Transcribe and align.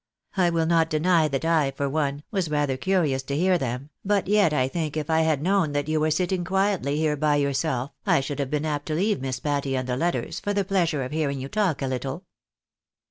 I 0.35 0.49
will 0.49 0.65
not 0.65 0.89
deny 0.89 1.27
that 1.27 1.45
I, 1.45 1.69
for 1.69 1.87
one, 1.87 2.23
was 2.31 2.49
rather 2.49 2.75
curious 2.75 3.21
to 3.21 3.37
hear 3.37 3.59
them, 3.59 3.91
but 4.03 4.25
yet 4.27 4.51
I 4.51 4.67
think 4.67 4.97
if 4.97 5.11
I 5.11 5.19
had 5.21 5.43
known 5.43 5.73
that 5.73 5.87
you 5.87 5.99
were 5.99 6.09
sitting 6.09 6.43
quietly 6.43 6.97
here 6.97 7.15
by 7.15 7.35
yourself, 7.35 7.91
I 8.03 8.19
should 8.19 8.39
have 8.39 8.49
been 8.49 8.63
ajpt 8.63 8.85
to 8.85 8.95
leave 8.95 9.21
Miss 9.21 9.39
Patty 9.39 9.77
and 9.77 9.87
the 9.87 9.95
letters, 9.97 10.39
for 10.39 10.55
the 10.55 10.65
pleasure 10.65 11.03
of 11.03 11.11
hearing 11.11 11.39
you 11.39 11.49
talk 11.49 11.83
a 11.83 11.87
little." 11.87 12.23